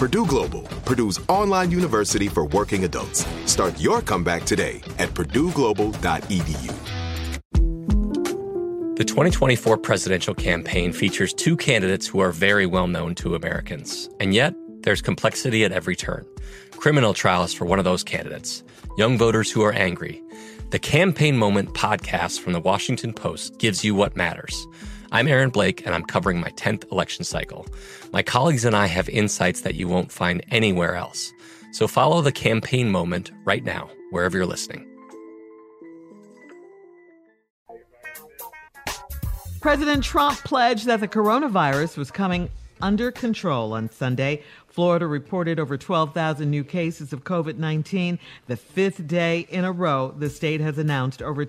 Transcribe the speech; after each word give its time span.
Purdue 0.00 0.24
Global, 0.24 0.62
Purdue's 0.86 1.20
online 1.28 1.70
university 1.70 2.26
for 2.26 2.46
working 2.46 2.84
adults. 2.84 3.26
Start 3.44 3.78
your 3.78 4.00
comeback 4.00 4.44
today 4.44 4.80
at 4.98 5.10
purdueglobal.edu. 5.10 6.74
The 8.96 9.04
2024 9.04 9.76
presidential 9.76 10.34
campaign 10.34 10.94
features 10.94 11.34
two 11.34 11.54
candidates 11.54 12.06
who 12.06 12.20
are 12.20 12.32
very 12.32 12.64
well 12.64 12.86
known 12.86 13.14
to 13.16 13.34
Americans. 13.34 14.08
And 14.20 14.32
yet, 14.32 14.54
there's 14.84 15.02
complexity 15.02 15.66
at 15.66 15.72
every 15.72 15.96
turn. 15.96 16.24
Criminal 16.70 17.12
trials 17.12 17.52
for 17.52 17.66
one 17.66 17.78
of 17.78 17.84
those 17.84 18.02
candidates, 18.02 18.62
young 18.96 19.18
voters 19.18 19.52
who 19.52 19.60
are 19.60 19.74
angry. 19.74 20.22
The 20.70 20.78
Campaign 20.78 21.36
Moment 21.36 21.74
podcast 21.74 22.40
from 22.40 22.54
the 22.54 22.60
Washington 22.60 23.12
Post 23.12 23.58
gives 23.58 23.84
you 23.84 23.94
what 23.94 24.16
matters. 24.16 24.66
I'm 25.12 25.26
Aaron 25.26 25.50
Blake, 25.50 25.84
and 25.84 25.92
I'm 25.92 26.04
covering 26.04 26.40
my 26.40 26.50
10th 26.50 26.90
election 26.92 27.24
cycle. 27.24 27.66
My 28.12 28.22
colleagues 28.22 28.64
and 28.64 28.76
I 28.76 28.86
have 28.86 29.08
insights 29.08 29.62
that 29.62 29.74
you 29.74 29.88
won't 29.88 30.12
find 30.12 30.40
anywhere 30.52 30.94
else. 30.94 31.32
So 31.72 31.88
follow 31.88 32.20
the 32.20 32.30
Campaign 32.30 32.90
Moment 32.90 33.32
right 33.44 33.64
now, 33.64 33.90
wherever 34.10 34.36
you're 34.36 34.46
listening. 34.46 34.86
President 39.60 40.04
Trump 40.04 40.38
pledged 40.38 40.86
that 40.86 41.00
the 41.00 41.08
coronavirus 41.08 41.96
was 41.96 42.12
coming 42.12 42.48
under 42.80 43.10
control 43.10 43.72
on 43.72 43.90
Sunday. 43.90 44.42
Florida 44.68 45.08
reported 45.08 45.58
over 45.58 45.76
12,000 45.76 46.48
new 46.48 46.62
cases 46.62 47.12
of 47.12 47.24
COVID 47.24 47.56
19. 47.56 48.18
The 48.46 48.56
fifth 48.56 49.08
day 49.08 49.40
in 49.50 49.64
a 49.64 49.72
row, 49.72 50.14
the 50.16 50.30
state 50.30 50.60
has 50.60 50.78
announced 50.78 51.20
over 51.20 51.44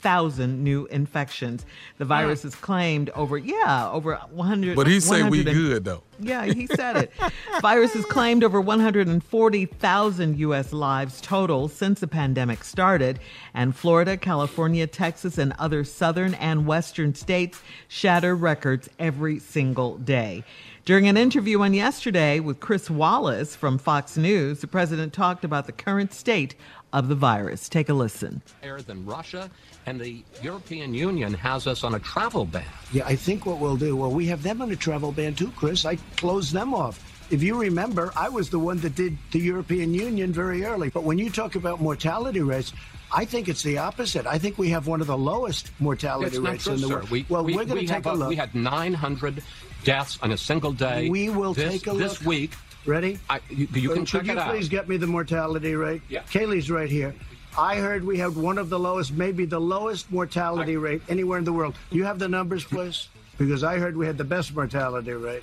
10,000 0.00 0.64
new 0.64 0.86
infections. 0.86 1.66
The 1.98 2.06
virus 2.06 2.44
is 2.44 2.54
claimed 2.54 3.10
over, 3.10 3.36
yeah, 3.36 3.90
over 3.90 4.16
100. 4.30 4.74
But 4.76 4.86
he 4.86 4.98
say 4.98 5.22
we 5.22 5.44
good 5.44 5.84
though. 5.84 6.02
Yeah, 6.18 6.44
he 6.46 6.66
said 6.66 6.96
it. 6.96 7.12
Virus 7.62 7.94
has 7.94 8.04
claimed 8.04 8.44
over 8.44 8.60
140,000 8.60 10.38
U.S. 10.38 10.72
lives 10.72 11.20
total 11.20 11.68
since 11.68 12.00
the 12.00 12.06
pandemic 12.06 12.62
started. 12.62 13.18
And 13.54 13.74
Florida, 13.74 14.16
California, 14.18 14.86
Texas, 14.86 15.38
and 15.38 15.54
other 15.58 15.82
southern 15.82 16.34
and 16.34 16.66
western 16.66 17.14
states 17.14 17.62
shatter 17.88 18.36
records 18.36 18.90
every 18.98 19.38
single 19.38 19.96
day. 19.96 20.44
During 20.86 21.08
an 21.08 21.18
interview 21.18 21.60
on 21.60 21.74
yesterday 21.74 22.40
with 22.40 22.58
Chris 22.58 22.88
Wallace 22.88 23.54
from 23.54 23.76
Fox 23.76 24.16
News, 24.16 24.60
the 24.62 24.66
president 24.66 25.12
talked 25.12 25.44
about 25.44 25.66
the 25.66 25.72
current 25.72 26.14
state 26.14 26.54
of 26.94 27.08
the 27.08 27.14
virus. 27.14 27.68
Take 27.68 27.90
a 27.90 27.94
listen. 27.94 28.40
higher 28.62 28.80
than 28.80 29.04
Russia, 29.04 29.50
and 29.84 30.00
the 30.00 30.24
European 30.42 30.94
Union 30.94 31.34
has 31.34 31.66
us 31.66 31.84
on 31.84 31.94
a 31.94 31.98
travel 31.98 32.46
ban. 32.46 32.64
Yeah, 32.92 33.06
I 33.06 33.14
think 33.14 33.44
what 33.44 33.58
we'll 33.58 33.76
do, 33.76 33.94
well, 33.94 34.10
we 34.10 34.26
have 34.26 34.42
them 34.42 34.62
on 34.62 34.70
a 34.70 34.76
travel 34.76 35.12
ban 35.12 35.34
too, 35.34 35.52
Chris. 35.54 35.84
I 35.84 35.96
closed 36.16 36.52
them 36.52 36.72
off. 36.72 37.06
If 37.30 37.42
you 37.42 37.60
remember, 37.60 38.10
I 38.16 38.30
was 38.30 38.48
the 38.48 38.58
one 38.58 38.78
that 38.78 38.94
did 38.94 39.18
the 39.32 39.38
European 39.38 39.92
Union 39.92 40.32
very 40.32 40.64
early. 40.64 40.88
But 40.88 41.04
when 41.04 41.18
you 41.18 41.30
talk 41.30 41.54
about 41.56 41.80
mortality 41.80 42.40
rates, 42.40 42.72
I 43.12 43.24
think 43.24 43.48
it's 43.48 43.62
the 43.62 43.78
opposite. 43.78 44.26
I 44.26 44.38
think 44.38 44.56
we 44.56 44.70
have 44.70 44.86
one 44.86 45.00
of 45.00 45.08
the 45.08 45.18
lowest 45.18 45.70
mortality 45.78 46.28
It's 46.28 46.38
not 46.38 46.52
rates 46.52 46.64
true, 46.64 46.74
in 46.74 46.80
the 46.80 46.88
world. 46.88 47.10
We, 47.10 47.26
well, 47.28 47.44
we, 47.44 47.52
are 47.54 47.64
going 47.64 47.80
we 47.80 47.86
to 47.86 47.92
take 47.92 48.04
have 48.04 48.14
a 48.14 48.16
look. 48.16 48.30
We 48.30 48.36
had 48.36 48.54
900 48.54 49.42
deaths 49.84 50.18
on 50.22 50.32
a 50.32 50.36
single 50.36 50.72
day. 50.72 51.08
We 51.08 51.28
will 51.30 51.54
this, 51.54 51.72
take 51.72 51.86
a 51.86 51.94
This 51.94 52.20
look. 52.20 52.28
week. 52.28 52.52
Ready? 52.86 53.18
I, 53.28 53.40
you, 53.50 53.68
you 53.74 53.88
can 53.90 54.02
Uh, 54.02 54.04
check 54.06 54.20
Could 54.22 54.26
you 54.28 54.32
it 54.32 54.38
out. 54.38 54.50
please 54.50 54.68
get 54.68 54.88
me 54.88 54.96
the 54.96 55.06
mortality 55.06 55.74
rate? 55.74 56.00
Yeah. 56.08 56.22
Kayleigh's 56.30 56.70
right 56.70 56.88
here. 56.90 57.14
I 57.58 57.76
heard 57.76 58.04
we 58.04 58.18
have 58.18 58.36
one 58.36 58.56
of 58.58 58.70
the 58.70 58.78
lowest, 58.78 59.12
maybe 59.12 59.44
the 59.44 59.60
lowest 59.60 60.10
mortality 60.10 60.76
rate 60.76 61.02
anywhere 61.08 61.38
in 61.38 61.44
the 61.44 61.52
world. 61.52 61.74
You 61.90 62.04
have 62.04 62.18
the 62.18 62.28
numbers, 62.28 62.64
please? 62.64 63.08
Because 63.38 63.64
I 63.64 63.76
heard 63.78 63.96
we 63.96 64.06
had 64.06 64.16
the 64.16 64.24
best 64.24 64.54
mortality 64.54 65.12
rate. 65.12 65.42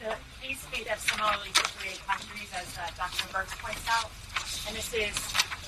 The 0.00 0.14
case 0.42 0.60
speed 0.60 0.86
of 0.92 0.98
similarly 0.98 1.48
situated 1.54 2.00
countries, 2.06 2.50
as 2.54 2.76
uh, 2.76 2.90
Dr. 2.96 3.28
Birx 3.32 3.56
points 3.62 3.86
out, 3.88 4.10
and 4.68 4.76
this 4.76 4.92
is 4.92 5.14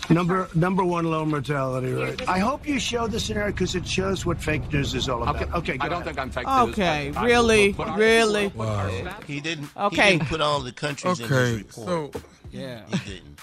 Number 0.08 0.48
number 0.54 0.84
one 0.84 1.04
low 1.04 1.24
mortality 1.24 1.92
rate. 1.92 2.28
I 2.28 2.38
hope 2.38 2.66
you 2.66 2.78
show 2.78 3.08
this 3.08 3.24
scenario 3.24 3.50
because 3.50 3.74
it 3.74 3.86
shows 3.86 4.24
what 4.24 4.40
fake 4.40 4.72
news 4.72 4.94
is 4.94 5.08
all 5.08 5.22
about. 5.22 5.36
Okay, 5.36 5.50
Okay, 5.52 5.72
I 5.80 5.88
don't 5.88 6.02
ahead. 6.02 6.04
think 6.04 6.18
I'm 6.18 6.30
fake 6.30 6.46
Okay, 6.48 7.06
news. 7.08 7.16
I- 7.16 7.20
I- 7.22 7.24
really, 7.24 7.74
I- 7.78 7.96
really. 7.96 8.48
but 8.56 8.68
our- 8.68 9.22
He 9.26 9.40
didn't. 9.40 9.68
Okay. 9.76 10.12
He 10.12 10.18
didn't 10.18 10.28
put 10.28 10.40
all 10.40 10.60
the 10.60 10.70
countries 10.72 11.18
in 11.18 11.28
his 11.28 11.56
report. 11.56 11.86
so 12.14 12.20
yeah, 12.52 12.82
he 12.88 12.98
didn't. 13.14 13.40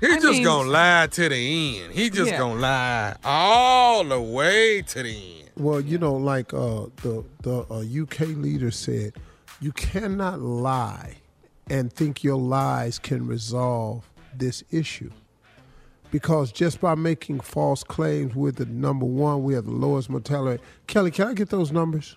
he 0.00 0.06
I 0.06 0.14
just 0.14 0.24
mean- 0.26 0.44
gonna 0.44 0.70
lie 0.70 1.06
to 1.10 1.28
the 1.28 1.80
end. 1.82 1.92
He 1.92 2.08
just 2.08 2.30
Yeah. 2.30 2.38
gonna 2.38 2.60
lie 2.60 3.16
all 3.22 4.02
the 4.04 4.20
way 4.20 4.80
to 4.82 5.02
the 5.02 5.10
end. 5.40 5.50
Well, 5.58 5.80
you 5.80 5.98
know, 5.98 6.14
like 6.14 6.54
uh, 6.54 6.86
the 7.02 7.24
the 7.42 7.66
uh, 7.70 7.80
UK 8.02 8.20
leader 8.36 8.70
said, 8.70 9.12
you 9.60 9.72
cannot 9.72 10.40
lie 10.40 11.16
and 11.68 11.92
think 11.92 12.24
your 12.24 12.36
lies 12.38 12.98
can 12.98 13.26
resolve 13.26 14.02
this 14.34 14.62
issue. 14.70 15.10
Because 16.10 16.52
just 16.52 16.80
by 16.80 16.94
making 16.94 17.40
false 17.40 17.82
claims, 17.82 18.34
we're 18.34 18.52
the 18.52 18.66
number 18.66 19.04
one. 19.06 19.42
We 19.42 19.54
have 19.54 19.64
the 19.64 19.70
lowest 19.72 20.08
mortality. 20.08 20.62
Kayleigh, 20.88 21.12
can 21.12 21.28
I 21.28 21.34
get 21.34 21.50
those 21.50 21.72
numbers? 21.72 22.16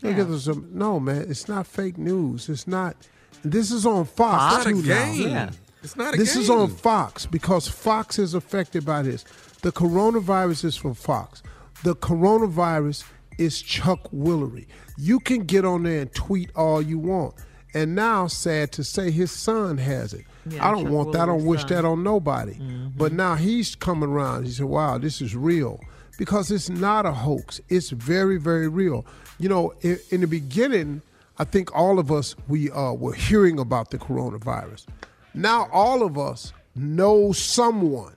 Can 0.00 0.10
I 0.10 0.12
get 0.14 0.28
those? 0.28 0.46
num- 0.48 0.68
No, 0.72 1.00
man, 1.00 1.26
it's 1.28 1.48
not 1.48 1.66
fake 1.66 1.98
news. 1.98 2.48
It's 2.48 2.66
not. 2.66 2.96
This 3.42 3.70
is 3.70 3.84
on 3.84 4.04
Fox. 4.06 4.56
It's 4.56 4.66
not 4.66 4.78
a 4.78 4.82
game. 5.14 5.28
Yeah. 5.30 5.50
It's 5.82 5.96
not 5.96 6.14
a 6.14 6.16
This 6.16 6.34
game. 6.34 6.42
is 6.44 6.50
on 6.50 6.68
Fox 6.68 7.26
because 7.26 7.68
Fox 7.68 8.18
is 8.18 8.32
affected 8.34 8.86
by 8.86 9.02
this. 9.02 9.24
The 9.62 9.72
coronavirus 9.72 10.64
is 10.64 10.76
from 10.76 10.94
Fox. 10.94 11.42
The 11.82 11.94
coronavirus 11.96 13.04
is 13.36 13.60
Chuck 13.60 14.10
Woolery. 14.12 14.66
You 14.96 15.20
can 15.20 15.40
get 15.44 15.64
on 15.64 15.82
there 15.82 16.02
and 16.02 16.14
tweet 16.14 16.50
all 16.56 16.80
you 16.80 16.98
want. 16.98 17.34
And 17.74 17.94
now, 17.94 18.28
sad 18.28 18.72
to 18.72 18.84
say, 18.84 19.10
his 19.10 19.30
son 19.32 19.76
has 19.78 20.14
it. 20.14 20.24
Yeah, 20.46 20.66
I 20.66 20.70
don't 20.70 20.84
Chuck 20.84 20.92
want 20.92 21.12
that. 21.12 21.22
I 21.22 21.26
don't 21.26 21.44
wish 21.44 21.60
son. 21.62 21.68
that 21.70 21.84
on 21.84 22.02
nobody. 22.02 22.54
Mm-hmm. 22.54 22.88
But 22.96 23.12
now 23.12 23.34
he's 23.34 23.74
coming 23.74 24.10
around. 24.10 24.44
He 24.44 24.50
said, 24.52 24.66
"Wow, 24.66 24.98
this 24.98 25.20
is 25.20 25.34
real," 25.34 25.80
because 26.18 26.50
it's 26.50 26.68
not 26.68 27.06
a 27.06 27.12
hoax. 27.12 27.60
It's 27.68 27.90
very, 27.90 28.38
very 28.38 28.68
real. 28.68 29.04
You 29.38 29.48
know, 29.48 29.72
in, 29.80 29.98
in 30.10 30.20
the 30.20 30.26
beginning, 30.26 31.02
I 31.38 31.44
think 31.44 31.74
all 31.74 31.98
of 31.98 32.12
us 32.12 32.36
we 32.48 32.70
uh, 32.70 32.92
were 32.92 33.14
hearing 33.14 33.58
about 33.58 33.90
the 33.90 33.98
coronavirus. 33.98 34.86
Now 35.34 35.68
all 35.72 36.02
of 36.02 36.16
us 36.18 36.52
know 36.76 37.32
someone 37.32 38.14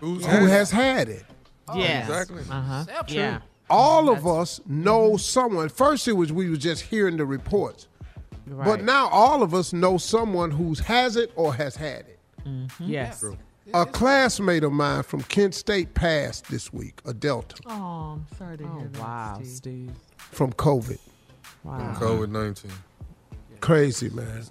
Who's 0.00 0.24
who 0.24 0.30
had 0.30 0.42
it? 0.42 0.48
has 0.50 0.70
had 0.70 1.08
it. 1.08 1.24
Yes. 1.74 2.08
Exactly. 2.08 2.42
Uh-huh. 2.50 2.84
Yeah. 3.08 3.40
All 3.70 4.08
of 4.08 4.26
us 4.26 4.60
know 4.66 5.16
someone. 5.18 5.68
First, 5.68 6.08
it 6.08 6.12
was 6.12 6.32
we 6.32 6.48
were 6.48 6.56
just 6.56 6.82
hearing 6.82 7.16
the 7.18 7.26
reports, 7.26 7.86
but 8.56 8.82
now 8.82 9.08
all 9.08 9.42
of 9.42 9.54
us 9.54 9.72
know 9.72 9.98
someone 9.98 10.50
who 10.50 10.74
has 10.86 11.16
it 11.16 11.32
or 11.36 11.54
has 11.54 11.76
had 11.76 12.06
it. 12.06 12.18
Yes. 12.80 13.24
A 13.74 13.84
classmate 13.84 14.64
of 14.64 14.72
mine 14.72 15.02
from 15.02 15.22
Kent 15.24 15.54
State 15.54 15.92
passed 15.92 16.48
this 16.48 16.72
week, 16.72 17.02
a 17.04 17.12
Delta, 17.12 17.56
Oh, 17.66 18.14
I'm 18.14 18.26
sorry 18.38 18.56
to 18.56 18.64
hear 18.66 18.88
that. 18.92 19.00
Wow, 19.00 19.40
Steve. 19.42 19.52
Steve. 19.56 19.90
from 20.16 20.52
COVID. 20.54 20.98
Wow. 21.64 21.94
COVID 21.98 22.30
19. 22.30 22.70
Crazy, 23.60 24.08
man. 24.10 24.42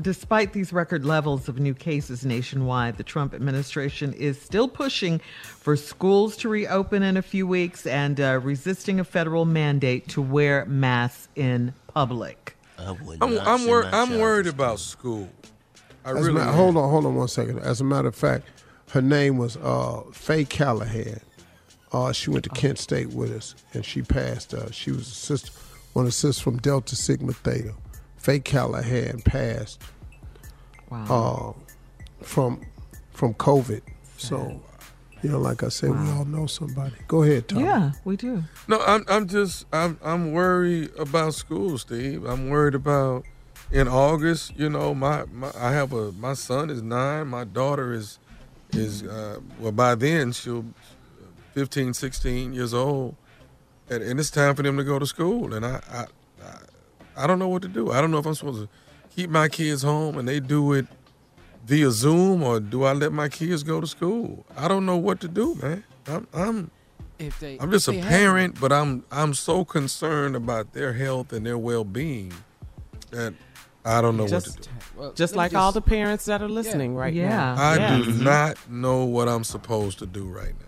Despite 0.00 0.52
these 0.52 0.72
record 0.72 1.04
levels 1.04 1.48
of 1.48 1.58
new 1.58 1.74
cases 1.74 2.24
nationwide, 2.24 2.96
the 2.98 3.02
Trump 3.02 3.34
administration 3.34 4.12
is 4.12 4.40
still 4.40 4.68
pushing 4.68 5.20
for 5.42 5.74
schools 5.74 6.36
to 6.38 6.48
reopen 6.48 7.02
in 7.02 7.16
a 7.16 7.22
few 7.22 7.46
weeks 7.46 7.86
and 7.86 8.20
uh, 8.20 8.38
resisting 8.42 9.00
a 9.00 9.04
federal 9.04 9.44
mandate 9.46 10.06
to 10.08 10.22
wear 10.22 10.64
masks 10.66 11.28
in 11.34 11.72
public. 11.88 12.56
I 12.86 12.90
would 12.92 13.18
I'm, 13.22 13.38
I'm, 13.40 13.66
wor- 13.66 13.86
I'm 13.86 14.18
worried 14.18 14.46
about 14.46 14.78
school. 14.80 15.28
I 16.04 16.10
As 16.10 16.16
really 16.16 16.32
ma- 16.32 16.48
am. 16.48 16.54
hold 16.54 16.76
on, 16.76 16.90
hold 16.90 17.06
on 17.06 17.14
one 17.14 17.28
second. 17.28 17.58
As 17.60 17.80
a 17.80 17.84
matter 17.84 18.08
of 18.08 18.14
fact, 18.14 18.46
her 18.92 19.02
name 19.02 19.36
was 19.38 19.56
uh, 19.58 20.02
Faye 20.12 20.44
Callahan. 20.44 21.20
Uh, 21.92 22.12
she 22.12 22.30
went 22.30 22.44
to 22.44 22.50
Kent 22.50 22.78
State 22.78 23.08
with 23.10 23.32
us, 23.32 23.54
and 23.74 23.84
she 23.84 24.00
passed. 24.02 24.54
Uh, 24.54 24.70
she 24.70 24.90
was 24.92 25.08
a 25.08 25.10
sister, 25.14 25.50
one 25.92 26.04
of 26.04 26.08
the 26.08 26.12
sisters 26.12 26.40
from 26.42 26.56
Delta 26.58 26.96
Sigma 26.96 27.32
Theta. 27.32 27.74
Faye 28.16 28.38
Callahan 28.40 29.20
passed 29.22 29.80
Wow. 30.90 31.56
uh, 31.58 32.24
from 32.24 32.60
from 33.12 33.34
COVID. 33.34 33.82
So, 34.16 34.60
you 35.22 35.30
know, 35.30 35.38
like 35.38 35.62
I 35.62 35.68
said, 35.68 35.90
we 35.90 36.10
all 36.10 36.24
know 36.24 36.46
somebody. 36.46 36.94
Go 37.08 37.22
ahead, 37.22 37.48
Tom. 37.48 37.64
yeah, 37.64 37.92
we 38.04 38.16
do. 38.16 38.44
No, 38.68 38.80
I'm 38.80 39.04
I'm 39.08 39.28
just 39.28 39.66
I'm 39.72 39.98
I'm 40.02 40.32
worried 40.32 40.90
about 40.98 41.34
school, 41.34 41.76
Steve. 41.78 42.24
I'm 42.24 42.48
worried 42.48 42.74
about 42.74 43.24
in 43.70 43.86
August. 43.88 44.56
You 44.56 44.70
know, 44.70 44.94
my, 44.94 45.24
my 45.26 45.50
I 45.56 45.72
have 45.72 45.92
a 45.92 46.12
my 46.12 46.32
son 46.34 46.70
is 46.70 46.82
nine. 46.82 47.28
My 47.28 47.44
daughter 47.44 47.92
is 47.92 48.18
is 48.72 49.02
uh, 49.02 49.40
well 49.58 49.72
by 49.72 49.94
then 49.94 50.32
she'll 50.32 50.64
15, 51.54 51.92
16 51.94 52.52
years 52.52 52.72
old, 52.72 53.16
and, 53.88 54.02
and 54.02 54.20
it's 54.20 54.30
time 54.30 54.54
for 54.54 54.62
them 54.62 54.76
to 54.76 54.84
go 54.84 54.98
to 54.98 55.06
school. 55.06 55.52
And 55.52 55.66
I, 55.66 55.80
I 55.90 56.06
I 56.42 57.24
I 57.24 57.26
don't 57.26 57.38
know 57.38 57.48
what 57.48 57.62
to 57.62 57.68
do. 57.68 57.90
I 57.90 58.00
don't 58.00 58.10
know 58.10 58.18
if 58.18 58.26
I'm 58.26 58.34
supposed 58.34 58.62
to 58.62 58.68
keep 59.14 59.28
my 59.28 59.48
kids 59.48 59.82
home 59.82 60.16
and 60.16 60.26
they 60.26 60.40
do 60.40 60.72
it 60.72 60.86
via 61.64 61.90
Zoom 61.90 62.42
or 62.42 62.60
do 62.60 62.84
I 62.84 62.92
let 62.92 63.12
my 63.12 63.28
kids 63.28 63.62
go 63.62 63.80
to 63.80 63.86
school? 63.86 64.44
I 64.56 64.68
don't 64.68 64.86
know 64.86 64.96
what 64.96 65.20
to 65.20 65.28
do, 65.28 65.54
man. 65.56 65.84
I'm 66.06 66.26
I'm 66.32 66.70
If 67.18 67.38
they, 67.40 67.58
I'm 67.60 67.70
just 67.70 67.88
a 67.88 67.92
if 67.92 67.96
they 67.96 68.00
have- 68.02 68.10
parent, 68.10 68.60
but 68.60 68.72
I'm 68.72 69.04
I'm 69.12 69.34
so 69.34 69.64
concerned 69.64 70.36
about 70.36 70.72
their 70.72 70.92
health 70.94 71.32
and 71.32 71.44
their 71.46 71.58
well 71.58 71.84
being 71.84 72.32
that 73.10 73.34
I 73.84 74.00
don't 74.02 74.16
know 74.16 74.26
just, 74.28 74.48
what 74.48 74.62
to 74.62 74.68
do. 74.68 74.74
well, 74.96 75.12
just 75.14 75.34
like 75.36 75.54
all 75.54 75.72
the 75.72 75.80
parents 75.80 76.26
that 76.26 76.42
are 76.42 76.48
listening 76.48 76.94
right 76.94 77.14
Yeah. 77.14 77.28
now. 77.30 77.54
I 77.58 77.76
Yes. 77.76 78.04
do 78.06 78.12
not 78.24 78.70
know 78.70 79.04
what 79.04 79.28
I'm 79.28 79.44
supposed 79.44 79.98
to 80.00 80.06
do 80.06 80.24
right 80.24 80.54
now. 80.60 80.66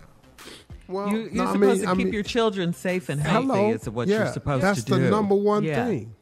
Well, 0.87 1.09
You, 1.09 1.17
you're 1.19 1.31
no, 1.33 1.43
I 1.43 1.53
supposed 1.53 1.61
mean- 1.79 1.85
to 1.85 1.87
I 1.91 1.95
keep 1.95 2.05
mean- 2.05 2.13
your 2.13 2.23
children 2.23 2.73
safe 2.73 3.09
and 3.09 3.21
healthy. 3.21 3.47
Hello. 3.47 3.69
Is 3.71 3.89
what 3.89 4.07
yeah, 4.07 4.17
you're 4.23 4.33
supposed 4.33 4.61
to 4.61 4.67
do. 4.67 4.73
That's 4.75 4.83
the 4.83 4.99
number 5.09 5.35
one 5.35 5.63
Yeah. 5.63 5.85
thing. 5.85 6.13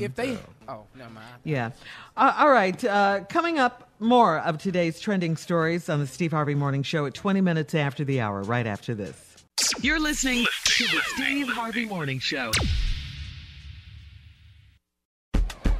If 0.00 0.14
they, 0.14 0.38
oh, 0.66 0.84
never 0.96 1.10
mind. 1.10 1.26
Yeah. 1.44 1.70
Uh, 2.16 2.32
all 2.38 2.48
right. 2.50 2.82
Uh, 2.82 3.20
coming 3.28 3.58
up, 3.58 3.87
more 4.00 4.38
of 4.38 4.58
today's 4.58 5.00
trending 5.00 5.36
stories 5.36 5.88
on 5.88 6.00
the 6.00 6.06
Steve 6.06 6.32
Harvey 6.32 6.54
Morning 6.54 6.82
Show 6.82 7.06
at 7.06 7.14
20 7.14 7.40
minutes 7.40 7.74
after 7.74 8.04
the 8.04 8.20
hour, 8.20 8.42
right 8.42 8.66
after 8.66 8.94
this. 8.94 9.36
You're 9.80 10.00
listening 10.00 10.46
to 10.64 10.84
the 10.84 11.00
Steve 11.14 11.48
Harvey 11.48 11.84
Morning 11.84 12.18
Show. 12.18 12.52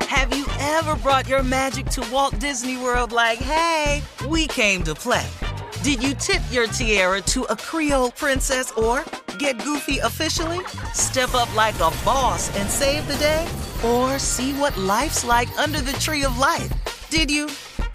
Have 0.02 0.36
you 0.36 0.46
ever 0.58 0.96
brought 0.96 1.28
your 1.28 1.42
magic 1.42 1.86
to 1.86 2.06
Walt 2.10 2.38
Disney 2.38 2.76
World 2.76 3.12
like, 3.12 3.38
hey, 3.38 4.02
we 4.28 4.46
came 4.46 4.82
to 4.84 4.94
play? 4.94 5.26
Did 5.82 6.02
you 6.02 6.14
tip 6.14 6.42
your 6.50 6.66
tiara 6.66 7.20
to 7.22 7.44
a 7.44 7.56
Creole 7.56 8.10
princess 8.10 8.72
or 8.72 9.04
get 9.38 9.62
goofy 9.62 9.98
officially? 9.98 10.60
Step 10.92 11.34
up 11.34 11.54
like 11.54 11.76
a 11.76 11.92
boss 12.04 12.54
and 12.56 12.68
save 12.68 13.06
the 13.06 13.16
day? 13.16 13.48
Or 13.84 14.18
see 14.18 14.54
what 14.54 14.76
life's 14.76 15.24
like 15.24 15.48
under 15.58 15.80
the 15.80 15.92
tree 15.92 16.24
of 16.24 16.36
life? 16.38 16.72
Did 17.10 17.30
you? 17.30 17.48